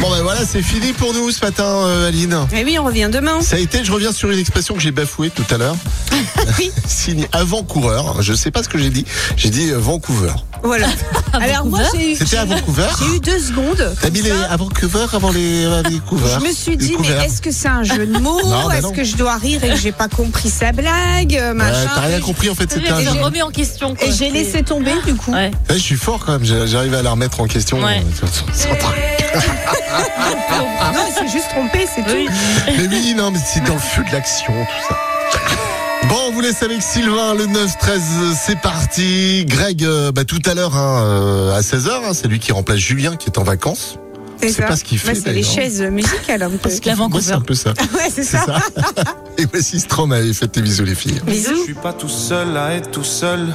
Bon 0.00 0.10
ben 0.10 0.22
voilà, 0.22 0.44
c'est 0.44 0.62
fini 0.62 0.92
pour 0.92 1.14
nous 1.14 1.30
ce 1.30 1.42
matin, 1.44 1.64
euh, 1.64 2.08
Aline. 2.08 2.36
Et 2.54 2.64
oui, 2.64 2.78
on 2.78 2.84
revient 2.84 3.08
demain. 3.10 3.40
Ça 3.40 3.56
a 3.56 3.58
été, 3.58 3.82
je 3.82 3.90
reviens 3.90 4.12
sur 4.12 4.30
une 4.30 4.38
expression 4.38 4.74
que 4.74 4.80
j'ai 4.80 4.90
bafouée 4.90 5.30
tout 5.30 5.44
à 5.50 5.58
l'heure. 5.58 5.76
Oui. 6.58 6.70
Signe 6.86 7.26
avant-coureur. 7.32 8.22
Je 8.22 8.32
sais 8.32 8.50
pas 8.50 8.62
ce 8.62 8.68
que 8.68 8.78
j'ai 8.78 8.90
dit. 8.90 9.04
J'ai 9.36 9.50
dit 9.50 9.70
euh, 9.70 9.78
Vancouver. 9.78 10.32
Voilà. 10.62 10.86
Alors 11.34 11.66
moi 11.66 11.80
j'ai 11.94 12.12
eu, 12.12 12.16
C'était 12.16 12.38
à 12.38 12.44
Vancouver 12.44 12.86
j'ai 12.98 13.16
eu 13.16 13.20
deux 13.20 13.38
secondes. 13.38 13.94
T'as 14.00 14.10
mis 14.10 14.22
les 14.22 14.30
à 14.32 14.56
Vancouver 14.56 15.06
avant 15.12 15.30
les, 15.30 15.66
avant 15.66 15.88
les 15.88 15.98
couverts 16.00 16.40
Je 16.40 16.46
me 16.46 16.52
suis 16.52 16.76
dit, 16.76 16.96
mais 16.98 17.08
est-ce 17.26 17.40
que 17.42 17.50
c'est 17.50 17.68
un 17.68 17.82
jeu 17.82 18.06
de 18.06 18.18
mots 18.18 18.40
Non, 18.44 18.68
bah 18.68 18.74
Est-ce 18.78 18.82
non. 18.82 18.92
que 18.92 19.04
je 19.04 19.16
dois 19.16 19.36
rire 19.36 19.62
et 19.64 19.68
que 19.70 19.76
j'ai 19.76 19.92
pas 19.92 20.08
compris 20.08 20.48
sa 20.50 20.72
blague 20.72 21.36
euh, 21.36 21.48
Ouais, 21.48 21.54
machin 21.54 21.90
T'as 21.94 22.00
rien 22.00 22.20
compris 22.20 22.48
en 22.50 22.54
fait, 22.54 22.70
c'était 22.72 22.88
un 22.88 23.00
Je 23.00 23.04
jeu. 23.10 23.14
me 23.14 23.22
remets 23.24 23.42
en 23.42 23.50
question. 23.50 23.94
quoi. 23.94 24.06
Et 24.08 24.10
j'ai 24.10 24.16
C'est- 24.26 24.30
laissé 24.30 24.62
tomber 24.62 24.92
du 25.06 25.14
coup. 25.14 25.32
Ouais. 25.32 25.50
Ouais, 25.68 25.74
je 25.76 25.78
suis 25.78 25.96
fort 25.96 26.20
quand 26.24 26.32
même, 26.32 26.44
j'ai- 26.44 26.66
j'arrive 26.66 26.94
à 26.94 27.02
la 27.02 27.10
remettre 27.10 27.40
en 27.40 27.46
question. 27.46 27.82
Ouais. 27.82 28.02
C'est 28.52 28.70
un 28.70 28.74
truc. 28.76 28.94
Non, 30.94 31.02
il 31.08 31.12
s'est 31.14 31.32
juste 31.32 31.48
trompé, 31.50 31.86
c'est 31.94 32.02
Oui. 32.12 32.26
tout. 32.26 32.32
Mais 32.78 32.86
oui, 32.88 33.14
non, 33.16 33.30
mais 33.30 33.38
c'est 33.44 33.62
dans 33.64 33.74
le 33.74 33.80
feu 33.80 34.02
de 34.08 34.12
l'action, 34.12 34.52
tout 34.54 34.88
ça. 34.88 34.96
Bon, 36.08 36.16
on 36.28 36.32
vous 36.32 36.40
laisse 36.40 36.62
avec 36.62 36.82
Sylvain, 36.82 37.34
le 37.34 37.46
9-13, 37.46 38.00
c'est 38.40 38.60
parti. 38.60 39.44
Greg, 39.46 39.84
euh, 39.84 40.12
bah, 40.12 40.24
tout 40.24 40.40
à 40.46 40.54
l'heure, 40.54 40.76
hein, 40.76 41.02
euh, 41.04 41.56
à 41.56 41.60
16h, 41.60 42.14
c'est 42.14 42.28
lui 42.28 42.38
qui 42.38 42.52
remplace 42.52 42.78
Julien 42.78 43.16
qui 43.16 43.26
est 43.28 43.38
en 43.38 43.42
vacances. 43.42 43.98
C'est 44.40 44.50
ça. 44.50 44.64
pas 44.64 44.76
ce 44.76 44.84
qu'il 44.84 44.98
fait, 44.98 45.14
Bah, 45.14 45.20
c'est 45.24 45.32
les 45.32 45.42
chaises 45.42 45.80
musicales 45.82 46.42
un 46.42 46.50
peu. 46.50 46.68
C'est 46.68 46.88
un 47.32 47.40
peu 47.40 47.54
ça. 47.54 47.72
Ouais, 47.94 48.10
c'est 48.14 48.22
ça. 48.22 48.44
ça. 48.44 48.60
Et 49.38 49.46
voici 49.50 49.80
Strom 49.80 50.12
avait 50.12 50.32
fait 50.34 50.46
tes 50.48 50.60
bisous, 50.62 50.84
les 50.84 50.94
filles. 50.94 51.20
Bisous. 51.26 51.56
Je 51.56 51.62
suis 51.62 51.74
pas 51.74 51.92
tout 51.92 52.08
seul 52.08 52.56
à 52.56 52.74
être 52.74 52.90
tout 52.90 53.04
seul. 53.04 53.48